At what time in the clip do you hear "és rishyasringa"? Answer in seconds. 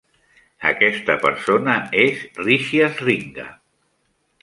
2.07-3.49